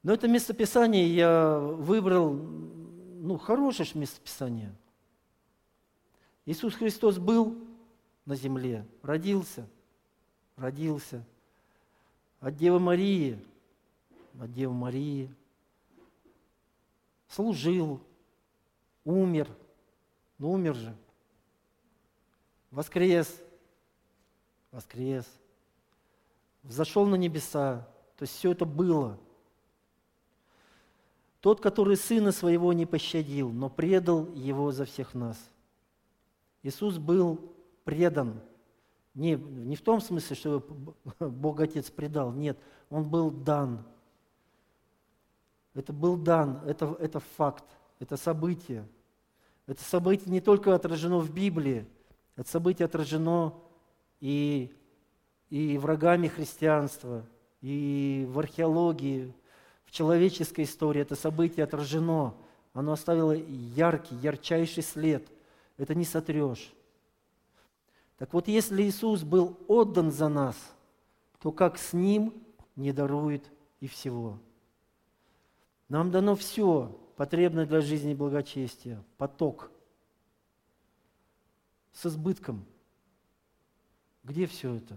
[0.01, 4.73] Но это местописание я выбрал, ну, хорошее местописание.
[6.47, 7.55] Иисус Христос был
[8.25, 9.67] на земле, родился,
[10.55, 11.23] родился
[12.39, 13.37] от Девы Марии,
[14.39, 15.31] от Девы Марии,
[17.27, 18.01] служил,
[19.05, 19.47] умер,
[20.39, 20.95] ну умер же–
[22.71, 23.41] воскрес,
[24.71, 25.25] воскрес,
[26.63, 27.87] взошел на небеса.
[28.17, 29.19] То есть все это было.
[31.41, 35.37] Тот, который Сына Своего не пощадил, но предал Его за всех нас.
[36.63, 37.53] Иисус был
[37.83, 38.41] предан.
[39.13, 40.59] Не, не в том смысле, что
[41.19, 42.57] Бог Отец предал, нет,
[42.89, 43.85] Он был дан.
[45.73, 47.63] Это был дан, это, это факт,
[47.99, 48.87] это событие.
[49.67, 51.85] Это событие не только отражено в Библии,
[52.37, 53.55] это событие отражено
[54.21, 54.71] и,
[55.49, 57.25] и врагами христианства,
[57.61, 59.33] и в археологии,
[59.85, 62.35] в человеческой истории это событие отражено.
[62.73, 65.27] Оно оставило яркий, ярчайший след.
[65.77, 66.71] Это не сотрешь.
[68.19, 70.55] Так вот, если Иисус был отдан за нас,
[71.41, 72.33] то как с Ним
[72.75, 74.37] не дарует и всего.
[75.89, 79.71] Нам дано все, потребное для жизни и благочестия, поток–
[81.97, 82.63] с избытком.
[84.23, 84.95] Где все это?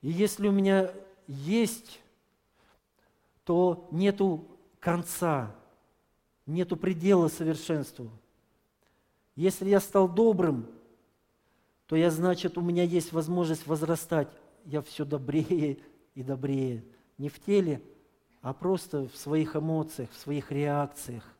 [0.00, 0.90] И если у меня
[1.26, 2.00] есть,
[3.44, 4.46] то нету
[4.80, 5.54] конца,
[6.46, 8.10] нету предела совершенству.
[9.36, 10.66] Если я стал добрым,
[11.86, 14.28] то я, значит, у меня есть возможность возрастать.
[14.64, 15.80] Я все добрее
[16.14, 16.82] и добрее.
[17.18, 17.82] Не в теле,
[18.40, 21.33] а просто в своих эмоциях, в своих реакциях.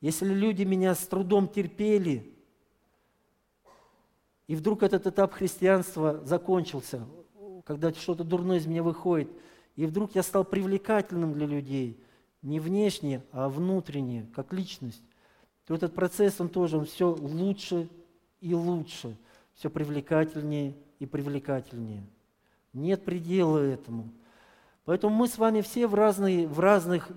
[0.00, 2.32] Если люди меня с трудом терпели,
[4.46, 7.06] и вдруг этот этап христианства закончился,
[7.64, 9.30] когда что-то дурное из меня выходит,
[9.74, 12.00] и вдруг я стал привлекательным для людей,
[12.42, 15.02] не внешне, а внутренне, как личность,
[15.66, 17.88] то этот процесс, он тоже, он все лучше
[18.40, 19.16] и лучше,
[19.54, 22.06] все привлекательнее и привлекательнее.
[22.72, 24.10] Нет предела этому.
[24.84, 27.10] Поэтому мы с вами все в, разные, в разных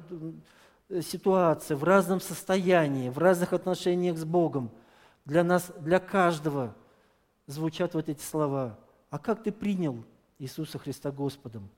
[0.89, 4.71] э, ситуациях, в разном состоянии, в разных отношениях с Богом.
[5.25, 6.75] Для нас, для каждого
[7.47, 8.78] звучат вот эти слова.
[9.10, 10.04] А как ты принял
[10.38, 11.69] Иисуса Христа Господом?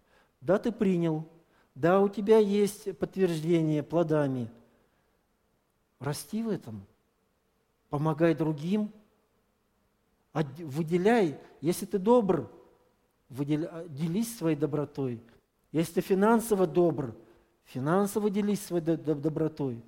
[0.41, 1.27] Да, ты принял.
[1.75, 4.49] Да, у тебя есть подтверждение плодами.
[5.99, 6.85] Расти в этом.
[7.89, 8.91] Помогай другим.
[10.33, 11.39] Выделяй.
[11.61, 12.51] Если ты добр,
[13.29, 15.21] выделяй, делись своей добротой.
[15.71, 17.15] Если ты финансово добр,
[17.65, 19.81] финансово делись своей добротой.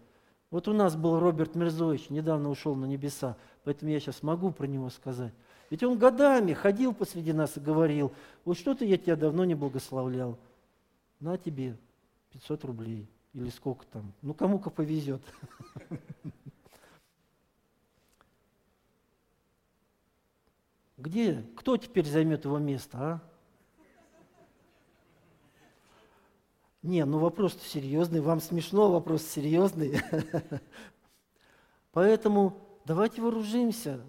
[0.49, 4.67] Вот у нас был Роберт Мирзович, недавно ушел на небеса, поэтому я сейчас могу про
[4.67, 5.33] него сказать.
[5.69, 8.13] Ведь он годами ходил посреди нас и говорил,
[8.45, 10.37] вот что-то я тебя давно не благословлял.
[11.19, 11.75] На тебе
[12.31, 14.13] 500 рублей или сколько там.
[14.21, 15.23] Ну, кому-ка повезет.
[20.97, 21.43] Где?
[21.55, 23.19] Кто теперь займет его место, а?
[26.83, 30.01] Не, ну вопрос серьезный, вам смешно, вопрос серьезный.
[31.93, 34.01] Поэтому давайте вооружимся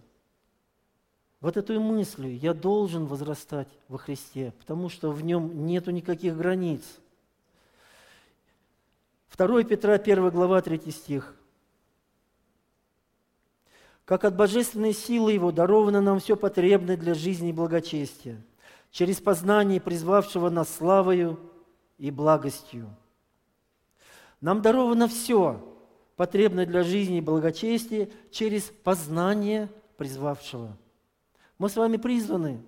[1.40, 6.82] вот этой мыслью, я должен возрастать во Христе, потому что в нем нету никаких границ.
[9.37, 11.37] 2 Петра, 1 глава, 3 стих.
[14.04, 18.42] «Как от божественной силы Его даровано нам все потребное для жизни и благочестия,
[18.90, 21.38] через познание призвавшего нас славою
[21.98, 22.88] и благостью.
[24.40, 25.61] Нам даровано все,
[26.16, 30.76] потребное для жизни и благочестия, через познание призвавшего.
[31.59, 32.62] Мы с вами призваны.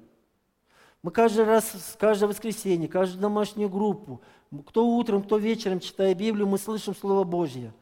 [1.03, 4.21] Мы каждый раз, каждое воскресенье, каждую домашнюю группу,
[4.67, 7.73] кто утром, кто вечером, читая Библию, мы слышим Слово Божье.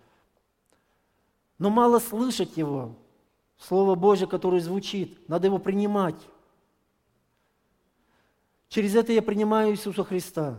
[1.58, 2.96] Но мало слышать его,
[3.58, 6.16] Слово Божье, которое звучит, надо его принимать.
[8.68, 10.58] Через это я принимаю Иисуса Христа.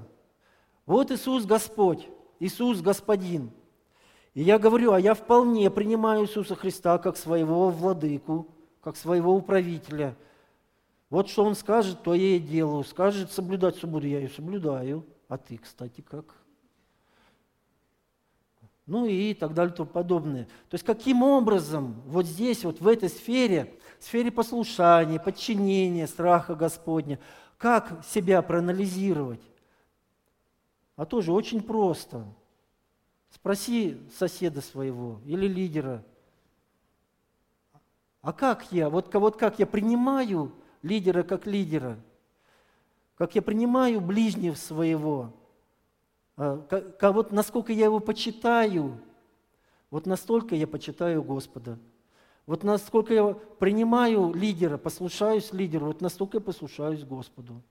[0.86, 2.08] Вот Иисус Господь,
[2.40, 3.52] Иисус Господин.
[4.34, 8.48] И я говорю, а я вполне принимаю Иисуса Христа как своего владыку,
[8.82, 10.16] как своего управителя.
[11.10, 12.84] Вот что Он скажет, то я и делаю.
[12.84, 15.06] Скажет соблюдать субботу, я ее соблюдаю.
[15.28, 16.36] А ты, кстати, как?
[18.86, 20.44] Ну и так далее и тому подобное.
[20.70, 27.20] То есть каким образом вот здесь, вот в этой сфере, сфере послушания, подчинения, страха Господня,
[27.58, 29.42] как себя проанализировать?
[30.96, 32.26] А тоже очень просто.
[33.30, 36.06] Спроси соседа своего или лидера,
[38.22, 42.00] а как я, вот, вот как я принимаю лидера как лидера,
[43.18, 45.34] как я принимаю ближнего своего,
[46.36, 48.98] как, как, вот насколько я его почитаю,
[49.92, 51.78] вот настолько я почитаю Господа.
[52.46, 57.62] Вот насколько я принимаю лидера, послушаюсь лидеру, вот настолько я послушаюсь Господу.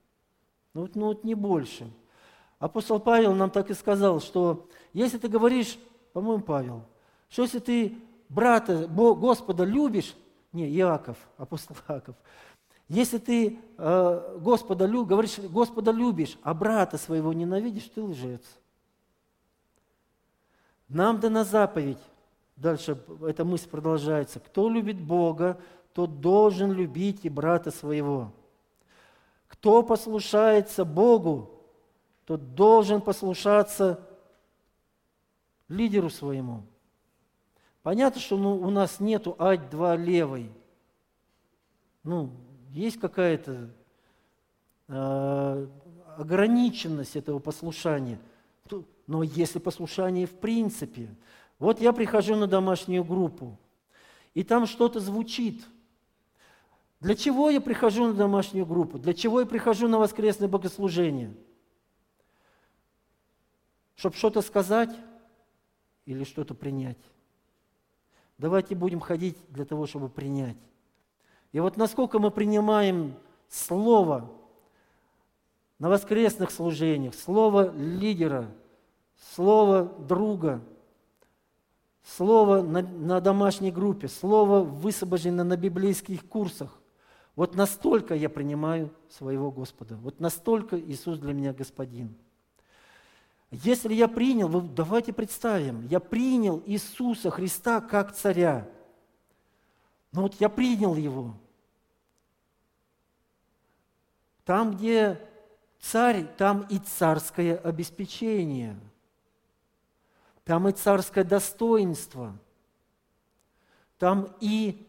[0.75, 1.91] Ну вот, ну вот не больше–
[2.65, 5.79] Апостол Павел нам так и сказал, что если ты говоришь,
[6.15, 6.83] по-моему, Павел,
[7.29, 7.99] что если ты
[8.31, 10.17] брата Господа любишь,
[10.51, 12.17] не, Иаков, апостол Иаков,
[12.89, 18.41] если ты э, Господа любишь, говоришь, Господа любишь, а брата своего ненавидишь, ты лжец.
[20.89, 22.01] Нам дана заповедь,
[22.57, 22.99] дальше
[23.29, 25.61] эта мысль продолжается, кто любит Бога,
[25.93, 28.33] тот должен любить и брата своего.
[29.49, 31.54] Кто послушается Богу,
[32.27, 34.01] тот должен послушаться
[35.69, 36.63] лидеру своему.
[37.83, 40.51] Понятно, что ну, у нас нету ать-два левой.
[42.03, 42.31] Ну,
[42.71, 43.71] есть какая-то
[44.89, 45.67] э,
[46.17, 48.19] ограниченность этого послушания.
[49.07, 51.15] Но если послушание в принципе.
[51.59, 53.59] Вот я прихожу на домашнюю группу,
[54.33, 55.63] и там что-то звучит.
[57.01, 58.99] Для чего я прихожу на домашнюю группу?
[58.99, 61.35] Для чего я прихожу на воскресное богослужение?–
[63.95, 64.91] чтобы что-то сказать
[66.05, 66.99] или что-то принять.
[68.39, 70.57] Давайте будем ходить для того, чтобы принять.
[71.53, 73.15] И вот насколько мы принимаем
[73.49, 74.31] Слово
[75.79, 78.51] на воскресных служениях, Слово лидера,
[79.35, 80.61] Слово друга,
[82.03, 86.81] Слово на, на домашней группе, Слово высвобождено на библейских курсах,
[87.37, 89.97] вот настолько я принимаю своего Господа.
[89.97, 92.17] Вот настолько Иисус для меня Господин–
[93.63, 98.69] если я принял, вы давайте представим, я принял Иисуса Христа как царя.
[100.13, 101.35] Ну вот я принял его.
[104.45, 105.21] Там, где
[105.85, 108.75] Царь, там и царское обеспечение,
[110.43, 112.35] там и царское достоинство,
[113.99, 114.89] там и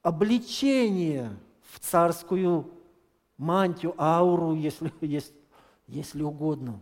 [0.00, 1.36] обличение
[1.70, 2.72] в царскую
[3.36, 5.34] мантию, ауру, если, если,
[5.86, 6.80] если угодно.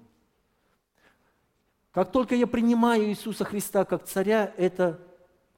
[1.93, 5.01] Как только я принимаю Иисуса Христа как царя, это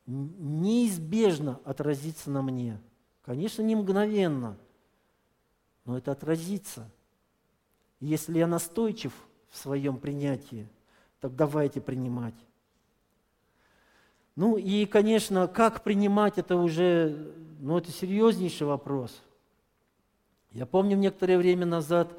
[0.07, 2.81] неизбежно отразится на мне.
[3.23, 4.57] Конечно, не мгновенно,
[5.85, 6.91] но это отразится.
[8.01, 9.13] если я настойчив
[9.49, 10.69] в своем принятии,
[11.21, 12.35] так давайте принимать.
[14.35, 19.23] Ну и, конечно, как принимать, это уже, ну это серьезнейший вопрос.
[20.51, 22.13] Я помню, некоторое время назад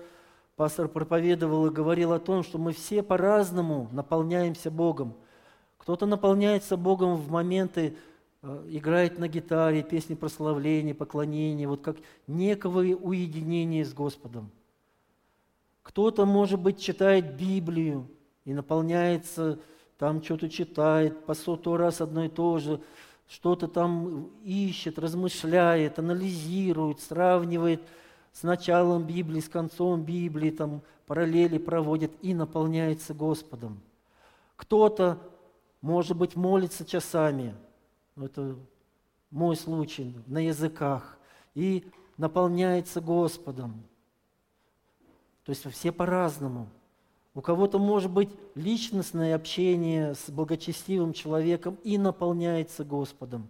[0.56, 5.16] пастор проповедовал и говорил о том, что мы все по-разному наполняемся Богом.
[5.78, 7.98] Кто-то наполняется Богом в моменты,
[8.42, 11.98] э, играет на гитаре, песни прославления, поклонения, вот как
[12.28, 14.52] некого уединения с Господом.
[15.82, 18.08] Кто-то, может быть, читает Библию
[18.46, 19.60] и наполняется,
[19.98, 22.82] там что-то читает, по соту раз одно и то же,
[23.28, 27.82] что-то там ищет, размышляет, анализирует, сравнивает
[28.34, 33.80] с началом Библии, с концом Библии, там параллели проводит и наполняется Господом.
[34.58, 35.18] Кто-то
[35.84, 37.54] может быть, молится часами,
[38.16, 38.56] это
[39.32, 41.18] мой случай, на языках,
[41.56, 43.84] и наполняется Господом.
[45.44, 46.70] То есть все по-разному.
[47.36, 53.50] У кого-то может быть личностное общение с благочестивым человеком и наполняется Господом.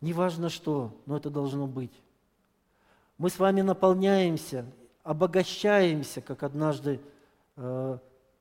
[0.00, 2.00] Неважно что, но это должно быть.
[3.18, 4.66] Мы с вами наполняемся,
[5.02, 7.00] обогащаемся, как однажды
[7.56, 7.98] э,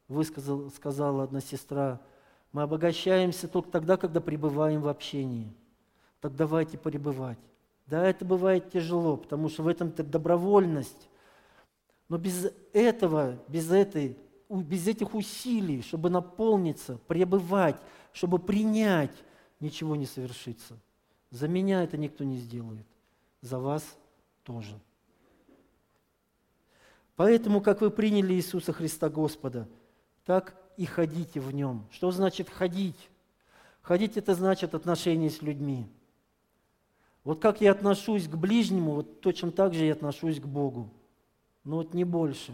[0.10, 2.02] высказал, сказала одна сестра,
[2.52, 5.54] мы обогащаемся только тогда, когда пребываем в общении.
[6.20, 7.38] Так давайте пребывать.
[7.88, 11.10] Да, это бывает тяжело, потому что в этом-то добровольность.
[12.10, 14.18] Но без этого, без, этой,
[14.50, 17.80] без этих усилий, чтобы наполниться, пребывать,
[18.12, 19.16] чтобы принять,
[19.60, 20.78] ничего не совершится.
[21.30, 22.86] За меня это никто не сделает.
[23.42, 23.84] За вас
[24.46, 24.80] тоже.
[27.16, 29.68] Поэтому, как вы приняли Иисуса Христа Господа,
[30.26, 31.86] так и ходите в нем.
[31.91, 33.10] Что значит ходить?
[33.82, 35.86] Ходить– это значит отношения с людьми.
[37.24, 40.89] Вот как я отношусь к ближнему, вот точно так же я отношусь к Богу.
[41.64, 42.54] Но вот не больше.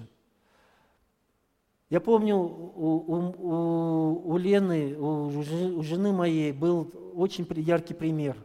[1.90, 3.04] Я помню, у,
[3.38, 8.38] у, у Лены, у, у жены моей был очень яркий пример.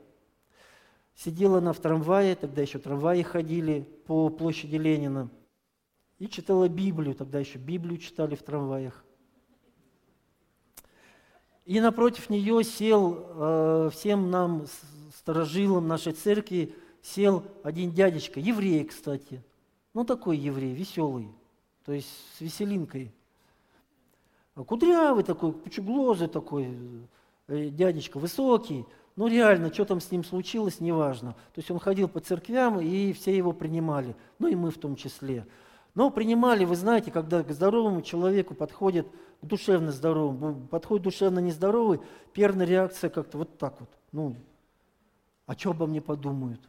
[1.16, 5.30] Сидела она в трамвае, тогда еще трамваи ходили по площади Ленина,
[6.18, 9.02] и читала Библию, тогда еще Библию читали в трамваях.
[11.64, 14.66] И напротив нее сел э, всем нам,
[15.16, 19.42] сторожилам нашей церкви, сел один дядечка, еврей, кстати.
[19.94, 21.28] Ну, такой еврей, веселый,
[21.84, 23.10] то есть с веселинкой.
[24.54, 26.68] Кудрявый такой, пучеглазый такой,
[27.48, 28.84] э, дядечка, высокий.
[29.16, 31.32] Ну, реально, что там с ним случилось, неважно.
[31.54, 34.94] То есть он ходил по церквям, и все его принимали, ну и мы в том
[34.94, 35.46] числе.
[35.94, 39.08] Но принимали, вы знаете, когда к здоровому человеку подходит,
[39.40, 42.00] к душевно здоровому, подходит душевно нездоровый,
[42.34, 43.88] первая реакция как-то вот так вот.
[44.12, 44.36] Ну,
[45.46, 46.60] а что обо мне подумают?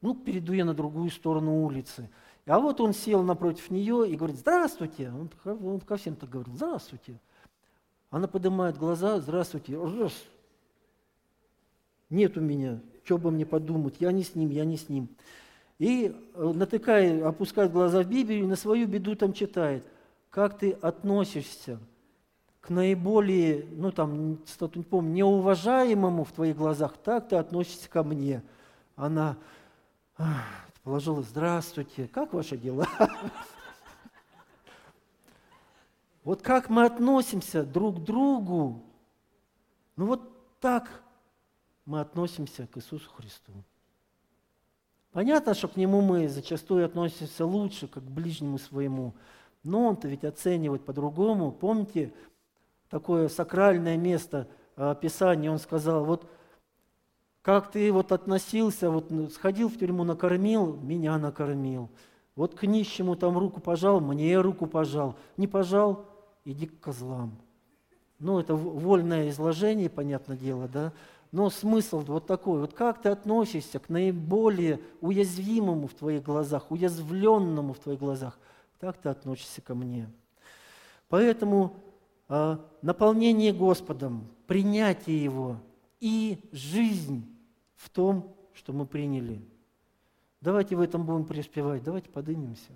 [0.00, 2.10] Ну, перейду я на другую сторону улицы.
[2.46, 5.10] А вот он сел напротив нее и говорит, здравствуйте.
[5.10, 7.20] Он, он ко всем так говорил, здравствуйте.
[8.14, 9.76] Она поднимает глаза, здравствуйте.
[9.76, 10.12] Раз.
[12.10, 15.08] Нет у меня, что обо мне подумать, я не с ним, я не с ним.
[15.80, 19.84] И э, натыкая, опускает глаза в Библию и на свою беду там читает.
[20.30, 21.80] Как ты относишься
[22.60, 24.38] к наиболее, ну там,
[24.76, 28.44] не помню, неуважаемому в твоих глазах, так ты относишься ко мне.
[28.94, 29.36] Она
[30.84, 32.86] положила, здравствуйте, как ваши дела?
[36.24, 38.82] Вот как мы относимся друг к другу,
[39.96, 40.22] ну вот
[40.58, 41.02] так
[41.84, 43.52] мы относимся к Иисусу Христу.
[45.12, 49.14] Понятно, что к нему мы зачастую относимся лучше, как к ближнему своему,
[49.62, 51.52] но он-то ведь оценивает по-другому.
[51.52, 52.12] Помните
[52.88, 56.26] такое сакральное место а, Писания, он сказал, вот
[57.42, 61.90] как ты вот относился, вот сходил в тюрьму, накормил, меня накормил.
[62.34, 65.16] Вот к нищему там руку пожал, мне руку пожал.
[65.36, 66.13] Не пожал,
[66.44, 67.36] иди к козлам.
[68.18, 70.92] Ну, это вольное изложение, понятное дело, да.
[71.32, 77.72] Но смысл вот такой, вот как ты относишься к наиболее уязвимому в твоих глазах, уязвленному
[77.72, 78.38] в твоих глазах,
[78.78, 80.08] так ты относишься ко мне.
[81.08, 81.74] Поэтому
[82.28, 85.56] э, наполнение Господом, принятие Его
[86.00, 87.24] и жизнь
[87.74, 89.42] в том, что мы приняли.
[90.40, 92.70] Давайте в этом будем преуспевать, давайте поднимемся.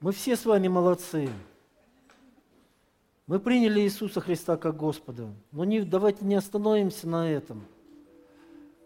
[0.00, 1.28] Мы все с вами молодцы.
[3.26, 5.28] Мы приняли Иисуса Христа как Господа.
[5.52, 7.66] Но не, давайте не остановимся на этом.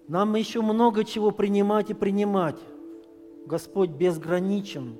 [0.09, 2.59] Нам еще много чего принимать и принимать.
[3.47, 4.99] Господь безграничен.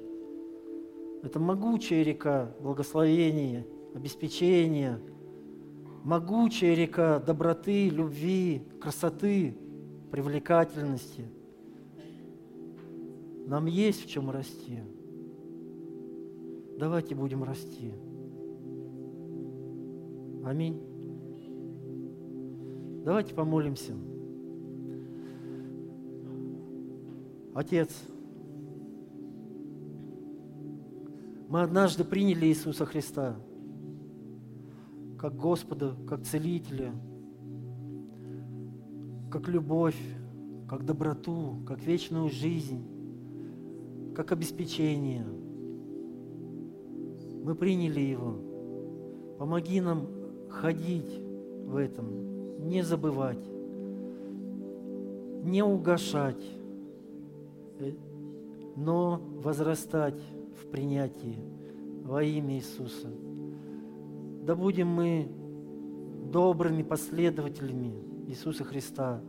[1.25, 5.01] Это могучая река благословения, обеспечения,
[6.05, 9.59] могучая река доброты, любви, красоты,
[10.12, 11.25] привлекательности.
[13.49, 14.79] Нам есть в чем расти.
[16.79, 17.93] Давайте будем расти.
[20.45, 20.81] Аминь.
[23.05, 23.95] Давайте помолимся.
[27.55, 28.03] Отец,
[31.49, 33.37] мы однажды приняли Иисуса Христа
[35.18, 36.93] как Господа, как Целителя,
[39.31, 39.97] как любовь,
[40.68, 42.85] как доброту, как вечную жизнь,
[44.14, 45.25] как обеспечение.
[47.45, 48.37] Мы приняли Его.
[49.39, 50.09] Помоги нам
[50.49, 51.21] ходить
[51.67, 53.45] в этом, не забывать,
[55.43, 56.43] не угошать,
[57.81, 57.93] э,
[58.77, 60.21] но возрастать
[60.59, 61.39] в принятии
[62.03, 63.09] во имя Иисуса.
[64.47, 65.29] Да будем мы
[66.33, 67.93] добрыми последователями
[68.27, 69.21] Иисуса Христа,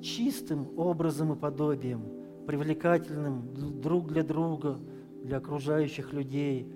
[0.00, 2.02] чистым образом и подобием,
[2.46, 4.78] привлекательным друг для друга,
[5.22, 6.72] для окружающих людей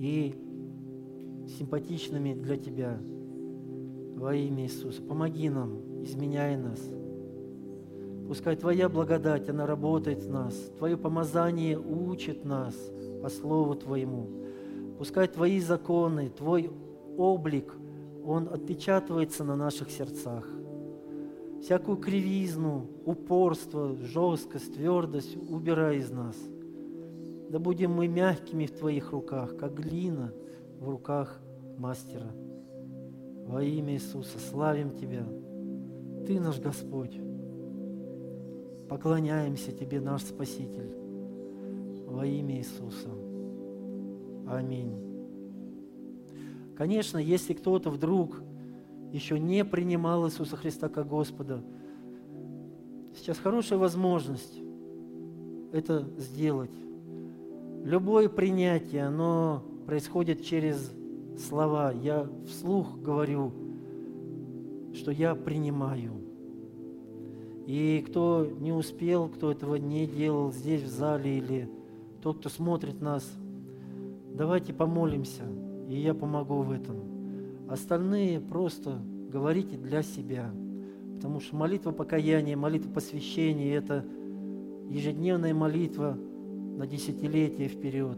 [0.00, 0.34] и
[1.58, 2.98] симпатичными для Тебя
[4.16, 5.02] во имя Иисуса.
[5.02, 6.80] Помоги нам, изменяй нас.
[8.26, 10.54] Пускай Твоя благодать, она работает в нас.
[10.78, 12.74] Твое помазание учит нас
[13.22, 14.26] по Слову Твоему.
[14.96, 16.70] Пускай Твои законы, Твой
[17.18, 17.74] облик,
[18.24, 20.48] он отпечатывается на наших сердцах.
[21.60, 26.36] Всякую кривизну, упорство, жесткость, твердость убирай из нас.
[27.50, 30.32] Да будем мы мягкими в Твоих руках, как глина
[30.78, 31.40] в руках
[31.78, 32.30] мастера.
[33.44, 35.26] Во имя Иисуса славим Тебя.
[36.28, 37.18] Ты наш Господь.
[38.88, 40.94] Поклоняемся Тебе, наш Спаситель.
[42.06, 43.08] Во имя Иисуса.
[44.46, 44.94] Аминь.
[46.76, 48.40] Конечно, если кто-то вдруг
[49.10, 51.64] еще не принимал Иисуса Христа как Господа,
[53.16, 54.56] сейчас хорошая возможность
[55.72, 56.70] это сделать.
[57.84, 60.92] Любое принятие, оно происходит через
[61.38, 61.92] слова.
[61.92, 63.52] Я вслух говорю,
[64.92, 66.12] что я принимаю.
[67.66, 71.70] И кто не успел, кто этого не делал здесь в зале или
[72.22, 73.30] тот, кто смотрит нас,
[74.34, 75.44] давайте помолимся,
[75.88, 76.96] и я помогу в этом.
[77.68, 78.98] Остальные просто
[79.30, 80.50] говорите для себя,
[81.14, 84.04] потому что молитва покаяния, молитва посвящения– это
[84.88, 86.18] ежедневная молитва
[86.80, 88.16] на десятилетия вперед.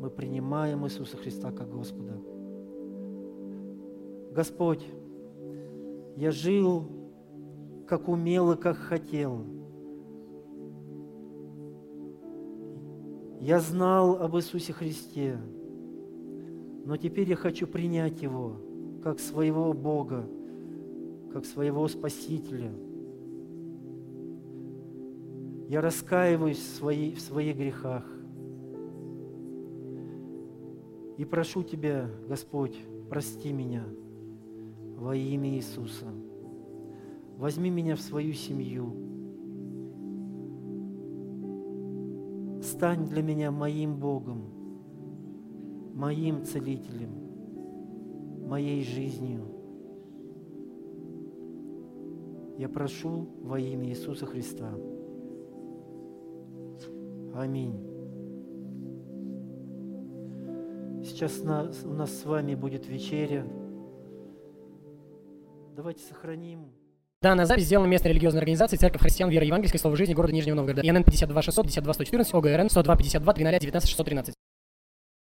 [0.00, 2.12] Мы принимаем Иисуса Христа как Господа.
[4.30, 4.86] Господь,
[6.14, 6.84] я жил,
[7.88, 9.44] как умел и как хотел.
[13.40, 15.36] Я знал об Иисусе Христе,
[16.84, 18.58] но теперь я хочу принять Его
[19.02, 20.24] как своего Бога,
[21.32, 22.70] как своего Спасителя.
[25.72, 28.04] Я раскаиваюсь в, своей, в своих грехах.
[31.16, 32.76] И прошу Тебя, Господь,
[33.08, 33.82] прости меня–
[34.98, 36.04] во имя Иисуса.
[37.38, 38.92] Возьми меня в свою семью.
[42.62, 44.42] Стань для меня моим Богом,
[45.94, 47.12] моим целителем,
[48.46, 49.46] моей жизнью.
[52.58, 54.70] Я прошу во имя Иисуса Христа.
[57.34, 57.74] Аминь.
[61.04, 61.40] Сейчас
[61.84, 63.44] у нас с вами будет вечеря.
[65.74, 66.72] Давайте сохраним.
[67.22, 70.82] Данная запись сделана местной религиозной организацией Церковь Христиан Веры Евангельской Слова Жизни города Нижнего Новгорода.
[70.82, 74.34] ИНН 52 600 52 114 ОГРН 102 52 300 19 613.